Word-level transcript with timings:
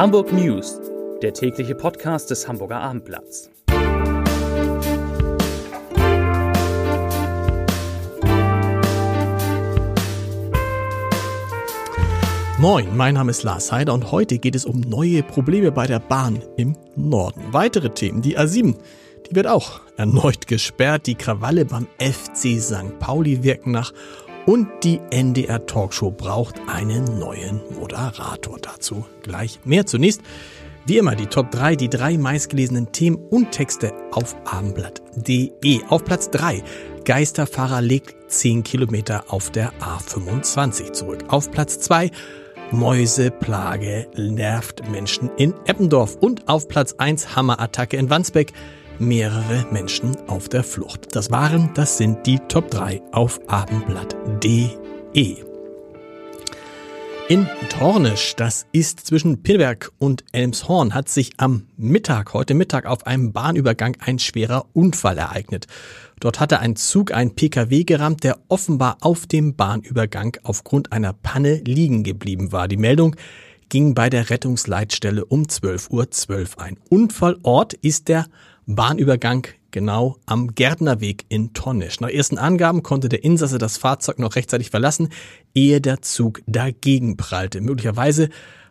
Hamburg 0.00 0.32
News, 0.32 0.80
der 1.20 1.34
tägliche 1.34 1.74
Podcast 1.74 2.30
des 2.30 2.48
Hamburger 2.48 2.80
Abendblatts. 2.80 3.50
Moin, 12.56 12.96
mein 12.96 13.12
Name 13.12 13.30
ist 13.30 13.42
Lars 13.42 13.70
Heider 13.70 13.92
und 13.92 14.10
heute 14.10 14.38
geht 14.38 14.54
es 14.54 14.64
um 14.64 14.80
neue 14.80 15.22
Probleme 15.22 15.70
bei 15.70 15.86
der 15.86 15.98
Bahn 15.98 16.42
im 16.56 16.78
Norden. 16.96 17.42
Weitere 17.50 17.90
Themen, 17.90 18.22
die 18.22 18.38
A7, 18.38 18.76
die 19.28 19.36
wird 19.36 19.48
auch 19.48 19.82
erneut 19.98 20.46
gesperrt, 20.46 21.08
die 21.08 21.14
Krawalle 21.14 21.66
beim 21.66 21.86
FC 21.98 22.58
St. 22.58 22.98
Pauli 23.00 23.42
wirken 23.42 23.72
nach 23.72 23.92
und 24.50 24.66
die 24.82 25.00
NDR 25.12 25.64
Talkshow 25.64 26.10
braucht 26.10 26.56
einen 26.66 27.20
neuen 27.20 27.60
Moderator. 27.78 28.58
Dazu 28.60 29.06
gleich 29.22 29.60
mehr. 29.64 29.86
Zunächst, 29.86 30.22
wie 30.86 30.98
immer, 30.98 31.14
die 31.14 31.26
Top 31.26 31.52
3, 31.52 31.76
die 31.76 31.88
drei 31.88 32.18
meistgelesenen 32.18 32.90
Themen 32.90 33.16
und 33.30 33.52
Texte 33.52 33.92
auf 34.10 34.34
abendblatt.de. 34.44 35.84
Auf 35.88 36.02
Platz 36.02 36.30
3, 36.30 36.64
Geisterfahrer 37.04 37.80
legt 37.80 38.32
10 38.32 38.64
Kilometer 38.64 39.22
auf 39.28 39.50
der 39.52 39.72
A25 39.74 40.94
zurück. 40.94 41.26
Auf 41.28 41.52
Platz 41.52 41.78
2, 41.78 42.10
Mäuseplage 42.72 44.08
nervt 44.16 44.90
Menschen 44.90 45.30
in 45.36 45.54
Eppendorf. 45.64 46.16
Und 46.16 46.48
auf 46.48 46.66
Platz 46.66 46.96
1, 46.98 47.36
Hammerattacke 47.36 47.96
in 47.96 48.10
Wandsbek 48.10 48.52
mehrere 49.00 49.66
Menschen 49.72 50.16
auf 50.28 50.48
der 50.48 50.62
Flucht. 50.62 51.16
Das 51.16 51.30
waren, 51.30 51.70
das 51.74 51.96
sind 51.96 52.26
die 52.26 52.38
Top 52.48 52.70
3 52.70 53.02
auf 53.12 53.40
abendblatt.de. 53.48 55.36
In 57.28 57.46
Tornisch, 57.68 58.34
das 58.34 58.66
ist 58.72 59.06
zwischen 59.06 59.44
Pinneberg 59.44 59.92
und 59.98 60.24
Elmshorn, 60.32 60.94
hat 60.94 61.08
sich 61.08 61.30
am 61.36 61.68
Mittag, 61.76 62.34
heute 62.34 62.54
Mittag, 62.54 62.86
auf 62.86 63.06
einem 63.06 63.32
Bahnübergang 63.32 63.96
ein 64.00 64.18
schwerer 64.18 64.66
Unfall 64.72 65.16
ereignet. 65.16 65.66
Dort 66.18 66.40
hatte 66.40 66.58
ein 66.58 66.74
Zug 66.74 67.14
ein 67.14 67.36
Pkw 67.36 67.84
gerammt, 67.84 68.24
der 68.24 68.38
offenbar 68.48 68.98
auf 69.00 69.26
dem 69.26 69.54
Bahnübergang 69.54 70.38
aufgrund 70.42 70.92
einer 70.92 71.12
Panne 71.12 71.62
liegen 71.64 72.02
geblieben 72.02 72.50
war. 72.50 72.66
Die 72.66 72.76
Meldung 72.76 73.14
ging 73.68 73.94
bei 73.94 74.10
der 74.10 74.28
Rettungsleitstelle 74.28 75.24
um 75.24 75.44
12.12 75.44 75.90
Uhr 75.90 76.04
.12 76.04 76.58
ein. 76.58 76.78
Unfallort 76.88 77.74
ist 77.74 78.08
der 78.08 78.26
Bahnübergang 78.74 79.48
genau 79.72 80.16
am 80.26 80.54
Gärtnerweg 80.54 81.24
in 81.28 81.52
Tonnisch. 81.54 82.00
Nach 82.00 82.08
ersten 82.08 82.38
Angaben 82.38 82.82
konnte 82.82 83.08
der 83.08 83.24
Insasse 83.24 83.58
das 83.58 83.76
Fahrzeug 83.78 84.18
noch 84.18 84.36
rechtzeitig 84.36 84.70
verlassen, 84.70 85.08
ehe 85.54 85.80
der 85.80 86.02
Zug 86.02 86.40
dagegen 86.46 87.16
prallte. 87.16 87.60
Möglicherweise 87.60 88.28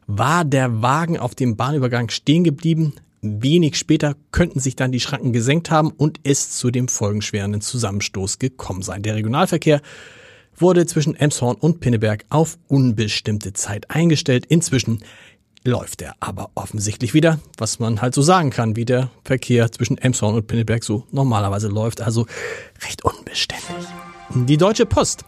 war 0.07 0.45
der 0.45 0.81
Wagen 0.81 1.19
auf 1.19 1.35
dem 1.35 1.57
Bahnübergang 1.57 2.09
stehen 2.09 2.43
geblieben. 2.43 2.93
Wenig 3.21 3.77
später 3.77 4.15
könnten 4.31 4.61
sich 4.61 4.77
dann 4.77 4.93
die 4.93 5.01
Schranken 5.01 5.33
gesenkt 5.33 5.69
haben 5.69 5.91
und 5.91 6.21
es 6.23 6.51
zu 6.51 6.71
dem 6.71 6.87
folgenschweren 6.87 7.59
Zusammenstoß 7.59 8.39
gekommen 8.39 8.81
sein. 8.81 9.03
Der 9.03 9.15
Regionalverkehr 9.15 9.81
wurde 10.55 10.85
zwischen 10.85 11.15
Emshorn 11.15 11.57
und 11.57 11.81
Pinneberg 11.81 12.25
auf 12.29 12.57
unbestimmte 12.67 13.51
Zeit 13.53 13.91
eingestellt. 13.91 14.45
Inzwischen 14.45 15.03
läuft 15.63 16.01
er 16.01 16.15
aber 16.19 16.49
offensichtlich 16.55 17.13
wieder, 17.13 17.39
was 17.57 17.79
man 17.79 18.01
halt 18.01 18.13
so 18.13 18.21
sagen 18.21 18.49
kann, 18.49 18.75
wie 18.75 18.85
der 18.85 19.09
Verkehr 19.23 19.71
zwischen 19.71 19.97
Emshorn 19.97 20.35
und 20.35 20.47
Pinneberg 20.47 20.83
so 20.83 21.05
normalerweise 21.11 21.67
läuft, 21.67 22.01
also 22.01 22.25
recht 22.83 23.03
unbeständig. 23.03 23.87
Die 24.33 24.57
Deutsche 24.57 24.85
Post 24.85 25.25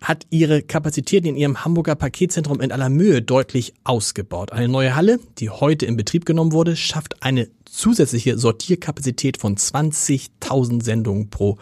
hat 0.00 0.26
ihre 0.30 0.62
Kapazitäten 0.62 1.28
in 1.28 1.36
ihrem 1.36 1.64
Hamburger 1.64 1.94
Paketzentrum 1.94 2.60
in 2.60 2.72
aller 2.72 2.88
Mühe 2.88 3.22
deutlich 3.22 3.72
ausgebaut. 3.84 4.52
Eine 4.52 4.68
neue 4.68 4.96
Halle, 4.96 5.20
die 5.38 5.50
heute 5.50 5.86
in 5.86 5.96
Betrieb 5.96 6.26
genommen 6.26 6.52
wurde, 6.52 6.76
schafft 6.76 7.22
eine 7.22 7.48
zusätzliche 7.64 8.38
Sortierkapazität 8.38 9.38
von 9.38 9.56
20.000 9.56 10.82
Sendungen 10.82 11.30
pro 11.30 11.58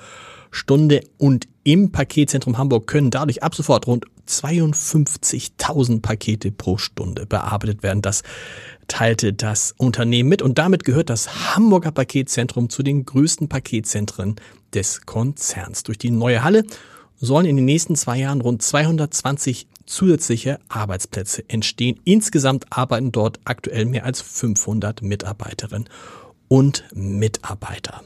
Stunde 0.51 1.01
und 1.19 1.49
im 1.63 1.93
Paketzentrum 1.93 2.59
Hamburg 2.59 2.87
können 2.87 3.11
dadurch 3.11 3.43
ab 3.43 3.55
sofort 3.55 3.87
rund 3.87 4.07
52.000 4.27 6.01
Pakete 6.03 6.51
pro 6.53 6.79
Stunde 6.79 7.27
bearbeitet 7.27 7.83
werden. 7.83 8.03
Das 8.03 8.23
teilte 8.89 9.33
das 9.33 9.75
Unternehmen 9.77 10.29
mit 10.29 10.43
und 10.43 10.59
damit 10.59 10.85
gehört 10.85 11.11
das 11.11 11.55
Hamburger 11.55 11.93
Paketzentrum 11.93 12.71
zu 12.71 12.83
den 12.83 13.05
größten 13.05 13.49
Paketzentren 13.49 14.37
des 14.75 15.03
Konzerns. 15.07 15.83
Durch 15.83 15.99
die 15.99 16.11
neue 16.11 16.43
Halle 16.43 16.65
sollen 17.19 17.47
in 17.47 17.57
den 17.57 17.65
nächsten 17.65 17.97
zwei 17.97 18.19
Jahren 18.19 18.41
rund 18.41 18.63
220 18.63 19.67
zusätzliche 19.85 20.59
Arbeitsplätze 20.69 21.45
entstehen. 21.49 22.01
Insgesamt 22.05 22.67
arbeiten 22.71 23.13
dort 23.13 23.41
aktuell 23.45 23.85
mehr 23.85 24.05
als 24.05 24.23
500 24.23 25.03
Mitarbeiterinnen 25.03 25.89
und 26.51 26.83
Mitarbeiter. 26.93 28.03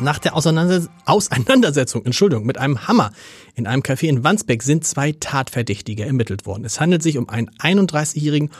Nach 0.00 0.18
der 0.18 0.36
Auseinandersetzung 0.36 2.04
Entschuldigung, 2.04 2.44
mit 2.44 2.58
einem 2.58 2.86
Hammer 2.86 3.10
in 3.54 3.66
einem 3.66 3.82
Café 3.82 4.06
in 4.06 4.22
Wandsbek 4.22 4.62
sind 4.62 4.84
zwei 4.84 5.12
Tatverdächtige 5.12 6.04
ermittelt 6.04 6.44
worden. 6.44 6.66
Es 6.66 6.78
handelt 6.78 7.02
sich 7.02 7.16
um 7.16 7.30
einen 7.30 7.48
31-jährigen 7.58 8.50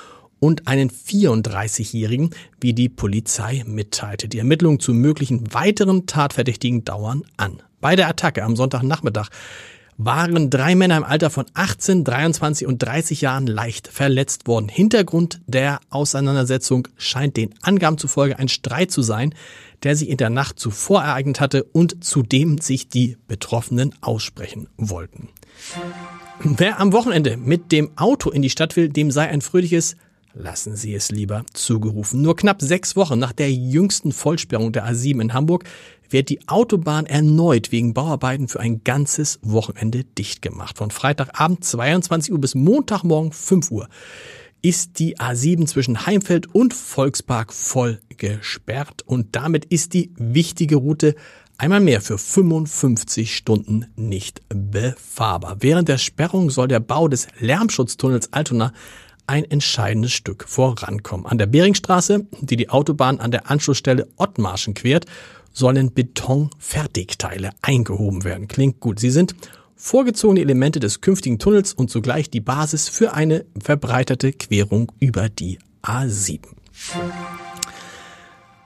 und 0.41 0.69
einen 0.69 0.91
34-jährigen, 0.91 2.31
wie 2.63 2.73
die 2.73 2.89
Polizei 2.89 3.63
mitteilte. 3.67 4.27
Die 4.27 4.39
Ermittlungen 4.39 4.81
zu 4.81 4.95
möglichen 4.95 5.53
weiteren 5.53 6.07
Tatverdächtigen 6.07 6.85
dauern 6.85 7.25
an. 7.37 7.63
Bei 7.83 7.95
der 7.95 8.09
Attacke 8.09 8.43
am 8.43 8.57
Sonntagnachmittag 8.57 9.29
waren 9.99 10.49
drei 10.49 10.77
Männer 10.77 10.97
im 10.97 11.05
Alter 11.05 11.29
von 11.29 11.45
18, 11.55 12.05
23 12.05 12.67
und 12.67 12.79
30 12.79 13.21
Jahren 13.21 13.49
leicht 13.49 13.89
verletzt 13.89 14.47
worden. 14.47 14.69
Hintergrund 14.69 15.41
der 15.47 15.81
Auseinandersetzung 15.91 16.87
scheint 16.97 17.37
den 17.37 17.53
Angaben 17.63 17.99
zufolge 17.99 18.39
ein 18.39 18.49
Streit 18.49 18.93
zu 18.93 19.03
sein, 19.03 19.35
der 19.83 19.97
sich 19.97 20.09
in 20.09 20.17
der 20.17 20.31
Nacht 20.31 20.61
zuvor 20.61 21.03
ereignet 21.03 21.41
hatte 21.41 21.65
und 21.65 22.05
zu 22.05 22.23
dem 22.23 22.59
sich 22.59 22.89
die 22.89 23.17
Betroffenen 23.27 23.95
aussprechen 24.01 24.69
wollten. 24.77 25.29
Wer 26.41 26.79
am 26.79 26.93
Wochenende 26.93 27.37
mit 27.37 27.73
dem 27.73 27.91
Auto 27.97 28.31
in 28.31 28.43
die 28.43 28.51
Stadt 28.51 28.77
will, 28.77 28.89
dem 28.89 29.11
sei 29.11 29.29
ein 29.29 29.41
fröhliches 29.41 29.97
Lassen 30.35 30.77
Sie 30.77 30.95
es 30.95 31.11
lieber 31.11 31.45
zugerufen. 31.53 32.23
Nur 32.23 32.37
knapp 32.37 32.61
sechs 32.61 32.97
Wochen 32.97 33.19
nach 33.19 33.33
der 33.33 33.53
jüngsten 33.53 34.13
Vollsperrung 34.13 34.73
der 34.73 34.87
A7 34.87 35.21
in 35.21 35.35
Hamburg 35.35 35.65
wird 36.11 36.29
die 36.29 36.47
Autobahn 36.49 37.07
erneut 37.07 37.73
wegen 37.73 37.95
Bauarbeiten 37.95 38.49
für 38.49 38.61
ein 38.61 38.83
ganzes 38.85 39.39
Wochenende 39.43 40.05
dicht 40.05 40.43
gemacht. 40.43 40.79
Von 40.79 40.91
Freitagabend 40.91 41.65
22 41.65 42.33
Uhr 42.33 42.41
bis 42.41 42.55
Montagmorgen 42.55 43.33
5 43.33 43.71
Uhr 43.71 43.89
ist 44.61 44.99
die 44.99 45.19
A7 45.19 45.67
zwischen 45.67 46.07
Heimfeld 46.07 46.53
und 46.55 46.75
Volkspark 46.75 47.53
voll 47.53 48.01
gesperrt 48.17 49.03
und 49.07 49.37
damit 49.37 49.65
ist 49.67 49.95
die 49.95 50.13
wichtige 50.17 50.77
Route 50.77 51.15
einmal 51.59 51.81
mehr 51.81 52.01
für 52.01 52.19
55 52.19 53.35
Stunden 53.35 53.87
nicht 53.97 54.43
befahrbar. 54.49 55.57
Während 55.61 55.89
der 55.89 55.99
Sperrung 55.99 56.51
soll 56.51 56.69
der 56.69 56.81
Bau 56.81 57.09
des 57.09 57.29
Lärmschutztunnels 57.39 58.33
Altona 58.33 58.73
ein 59.29 59.45
entscheidendes 59.45 60.13
Stück 60.13 60.49
vorankommen. 60.49 61.27
An 61.27 61.39
der 61.39 61.47
Beringstraße, 61.47 62.27
die 62.41 62.57
die 62.57 62.71
Autobahn 62.71 63.21
an 63.21 63.31
der 63.31 63.51
Anschlussstelle 63.51 64.09
Ottmarschen 64.17 64.75
quert, 64.75 65.07
sollen 65.53 65.93
Betonfertigteile 65.93 67.51
eingehoben 67.63 68.25
werden. 68.25 68.49
Klingt 68.49 68.81
gut. 68.81 69.01
Sie 69.01 69.11
sind 69.11 69.35
vorgezogene 69.77 70.41
Elemente 70.41 70.81
des 70.81 71.01
künftigen 71.01 71.39
Tunnels 71.39 71.73
und 71.73 71.91
zugleich 71.91 72.31
die 72.31 72.41
Basis 72.41 72.89
für 72.89 73.13
eine 73.15 73.45
verbreiterte 73.61 74.33
Querung 74.33 74.93
über 74.99 75.29
die 75.29 75.59
A7. 75.83 76.41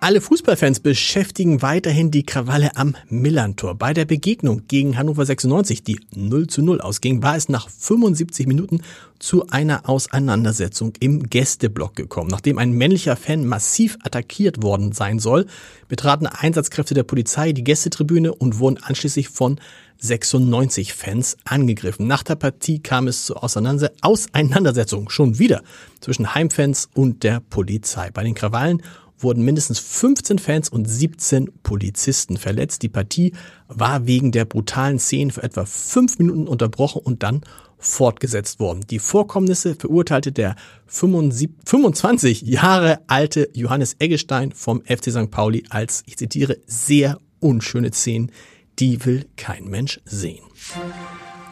Alle 0.03 0.21
Fußballfans 0.21 0.81
beschäftigen 0.81 1.63
weiterhin 1.63 2.11
die 2.11 2.27
Krawalle 2.27 2.75
am 2.75 2.97
Millantor. 3.09 3.77
Bei 3.77 3.95
der 3.95 4.05
Begegnung 4.05 4.63
gegen 4.67 4.99
Hannover 4.99 5.25
96, 5.25 5.85
die 5.85 6.01
0 6.17 6.49
zu 6.49 6.61
0 6.61 6.81
ausging, 6.81 7.23
war 7.23 7.37
es 7.37 7.49
nach 7.49 7.69
75 7.69 8.49
Minuten 8.49 8.83
zu 9.21 9.47
einer 9.51 9.89
Auseinandersetzung 9.89 10.93
im 10.99 11.31
Gästeblock 11.31 11.95
gekommen. 11.95 12.31
Nachdem 12.33 12.59
ein 12.59 12.73
männlicher 12.73 13.15
Fan 13.15 13.47
massiv 13.47 13.97
attackiert 14.03 14.61
worden 14.61 14.91
sein 14.91 15.21
soll, 15.21 15.47
betraten 15.87 16.27
Einsatzkräfte 16.27 16.95
der 16.95 17.05
Polizei 17.05 17.53
die 17.53 17.63
Gästetribüne 17.63 18.35
und 18.35 18.59
wurden 18.59 18.83
anschließend 18.83 19.29
von 19.29 19.61
96 19.99 20.95
Fans 20.95 21.37
angegriffen. 21.45 22.09
Nach 22.09 22.25
der 22.25 22.35
Partie 22.35 22.81
kam 22.81 23.07
es 23.07 23.27
zur 23.27 23.45
Auseinandersetzung 23.45 25.11
schon 25.11 25.39
wieder 25.39 25.63
zwischen 26.01 26.35
Heimfans 26.35 26.89
und 26.93 27.23
der 27.23 27.39
Polizei. 27.39 28.11
Bei 28.11 28.25
den 28.25 28.35
Krawallen 28.35 28.83
wurden 29.23 29.45
mindestens 29.45 29.79
15 29.79 30.39
Fans 30.39 30.69
und 30.69 30.87
17 30.87 31.51
Polizisten 31.63 32.37
verletzt. 32.37 32.83
Die 32.83 32.89
Partie 32.89 33.33
war 33.69 34.07
wegen 34.07 34.33
der 34.33 34.45
brutalen 34.45 34.99
Szenen 34.99 35.31
für 35.31 35.43
etwa 35.43 35.65
fünf 35.65 36.19
Minuten 36.19 36.49
unterbrochen 36.49 37.03
und 37.03 37.23
dann 37.23 37.43
fortgesetzt 37.79 38.61
worden. 38.61 38.85
Die 38.89 38.99
Vorkommnisse 38.99 39.75
verurteilte 39.75 40.33
der 40.33 40.57
25 40.87 42.43
Jahre 42.43 43.01
alte 43.09 43.51
Johannes 43.55 43.97
Eggestein 43.99 44.53
vom 44.53 44.83
FC 44.83 45.11
St. 45.11 45.31
Pauli 45.31 45.65
als, 45.69 46.03
ich 46.07 46.17
zitiere, 46.17 46.59
sehr 46.67 47.19
unschöne 47.41 47.93
Szenen, 47.93 48.31
die 48.79 49.05
will 49.05 49.27
kein 49.37 49.65
Mensch 49.65 50.01
sehen. 50.05 50.45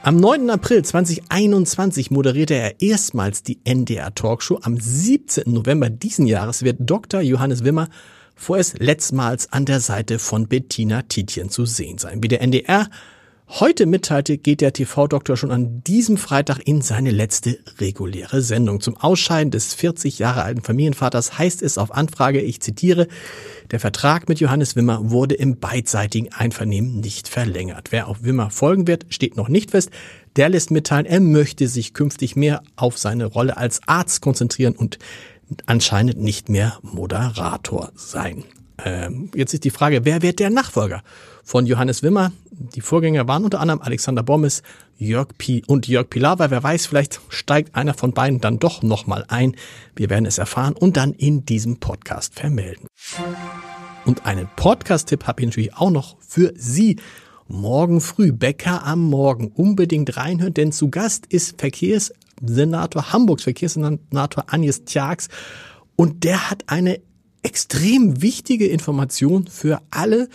Am 0.03 0.17
9. 0.17 0.49
April 0.49 0.83
2021 0.83 2.11
moderierte 2.11 2.55
er 2.55 2.81
erstmals 2.81 3.43
die 3.43 3.59
NDR 3.65 4.15
Talkshow. 4.15 4.59
Am 4.63 4.81
17. 4.81 5.53
November 5.53 5.91
diesen 5.91 6.27
Jahres 6.27 6.63
wird 6.63 6.79
Dr. 6.81 7.21
Johannes 7.21 7.65
Wimmer 7.65 7.91
vorerst 8.35 8.79
letztmals 8.79 9.53
an 9.53 9.67
der 9.67 9.79
Seite 9.81 10.19
von 10.19 10.49
Bettina 10.49 11.03
Tietjen 11.03 11.51
zu 11.51 11.67
sehen 11.67 11.99
sein. 11.99 12.23
Wie 12.23 12.29
der 12.29 12.41
NDR 12.41 12.89
heute 13.59 13.87
mitteilte, 13.87 14.39
geht 14.39 14.61
der 14.61 14.73
TV-Doktor 14.73 15.37
schon 15.37 15.51
an 15.51 15.83
diesem 15.83 16.17
Freitag 16.17 16.61
in 16.65 16.83
seine 16.83 17.11
letzte 17.11 17.59
reguläre 17.79 18.43
Sendung. 18.43 18.81
Zum 18.81 18.97
Ausscheiden 18.97 19.51
des 19.51 19.75
40 19.75 20.21
Jahre 20.21 20.45
alten 20.45 20.63
Familienvaters 20.63 21.37
heißt 21.37 21.63
es 21.63 21.77
auf 21.77 21.93
Anfrage, 21.93 22.41
ich 22.41 22.61
zitiere, 22.61 23.09
der 23.73 23.81
Vertrag 23.81 24.29
mit 24.29 24.39
Johannes 24.39 24.77
Wimmer 24.77 25.11
wurde 25.11 25.35
im 25.35 25.59
beidseitigen 25.59 26.33
Einvernehmen 26.33 27.01
nicht 27.01 27.29
verlängert. 27.29 27.89
Wer 27.91 28.07
auf 28.07 28.23
Wimmer 28.23 28.51
folgen 28.51 28.87
wird, 28.87 29.07
steht 29.09 29.37
noch 29.37 29.49
nicht 29.49 29.73
fest. 29.73 29.91
Der 30.37 30.49
lässt 30.49 30.71
mitteilen, 30.71 31.07
er 31.07 31.21
möchte 31.21 31.67
sich 31.67 31.93
künftig 31.93 32.37
mehr 32.37 32.63
auf 32.77 32.99
seine 32.99 33.27
Rolle 33.27 33.57
als 33.57 33.81
Arzt 33.87 34.23
konzentrieren 34.23 34.75
und 34.75 34.99
anscheinend 35.67 36.19
nicht 36.19 36.49
mehr 36.49 36.79
Moderator 36.83 37.91
sein. 37.97 38.45
Ähm, 38.85 39.31
jetzt 39.35 39.55
ist 39.55 39.65
die 39.65 39.71
Frage, 39.71 40.05
wer 40.05 40.23
wird 40.23 40.39
der 40.39 40.51
Nachfolger 40.51 41.03
von 41.45 41.67
Johannes 41.67 42.03
Wimmer? 42.03 42.33
Die 42.51 42.81
Vorgänger 42.81 43.27
waren 43.27 43.45
unter 43.45 43.61
anderem 43.61 43.81
Alexander 43.81 44.23
Bommes, 44.23 44.63
Jörg 44.97 45.29
P. 45.39 45.63
und 45.67 45.89
Jörg 45.89 46.11
Pilawa. 46.11 46.51
Wer 46.51 46.63
weiß, 46.63 46.87
vielleicht 46.87 47.21
steigt 47.29 47.75
einer 47.75 47.95
von 47.95 48.13
beiden 48.13 48.41
dann 48.41 48.59
doch 48.59 48.83
nochmal 48.83 49.25
ein. 49.29 49.57
Wir 49.97 50.11
werden 50.11 50.27
es 50.27 50.39
erfahren 50.39 50.75
und 50.75 50.97
dann 50.97 51.13
in 51.13 51.47
diesem 51.47 51.81
Podcast 51.81 52.39
vermelden. 52.39 52.87
Und 54.05 54.27
einen 54.27 54.49
Podcast-Tipp 54.57 55.27
habe 55.27 55.43
ich 55.43 55.49
natürlich 55.49 55.75
auch 55.77 55.91
noch 55.91 56.17
für 56.21 56.53
Sie. 56.57 56.97
Morgen 57.49 58.01
früh, 58.01 58.31
Bäcker 58.31 58.87
am 58.87 59.03
Morgen, 59.03 59.49
unbedingt 59.49 60.17
reinhören, 60.17 60.55
denn 60.55 60.71
zu 60.71 60.89
Gast 60.89 61.27
ist 61.27 61.61
Verkehrssenator, 61.61 63.13
Hamburgs 63.13 63.43
Verkehrssenator 63.43 64.45
Agnes 64.47 64.85
Tjax 64.85 65.29
und 65.97 66.23
der 66.25 66.49
hat 66.49 66.65
eine 66.69 67.01
extrem 67.43 68.23
wichtige 68.23 68.67
Information 68.67 69.47
für 69.47 69.81
alle, 69.91 70.29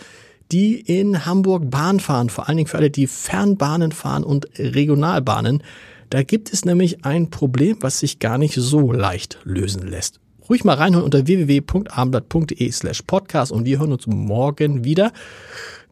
die 0.52 0.78
in 0.80 1.26
Hamburg 1.26 1.70
Bahn 1.70 2.00
fahren, 2.00 2.30
vor 2.30 2.48
allen 2.48 2.58
Dingen 2.58 2.68
für 2.68 2.76
alle, 2.76 2.90
die 2.90 3.06
Fernbahnen 3.06 3.92
fahren 3.92 4.24
und 4.24 4.48
Regionalbahnen. 4.58 5.62
Da 6.10 6.22
gibt 6.22 6.52
es 6.52 6.64
nämlich 6.64 7.04
ein 7.04 7.30
Problem, 7.30 7.78
was 7.80 7.98
sich 7.98 8.18
gar 8.18 8.38
nicht 8.38 8.54
so 8.54 8.92
leicht 8.92 9.38
lösen 9.44 9.86
lässt. 9.86 10.20
Ruhig 10.48 10.62
mal 10.62 10.74
reinhören 10.74 11.04
unter 11.04 11.26
www.abendblatt.de 11.26 12.70
slash 12.70 13.02
podcast 13.02 13.50
und 13.50 13.64
wir 13.64 13.80
hören 13.80 13.92
uns 13.92 14.06
morgen 14.06 14.84
wieder 14.84 15.12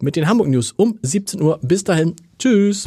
mit 0.00 0.14
den 0.14 0.28
Hamburg 0.28 0.48
News 0.48 0.72
um 0.72 0.98
17 1.02 1.42
Uhr. 1.42 1.58
Bis 1.62 1.82
dahin. 1.82 2.14
Tschüss. 2.38 2.86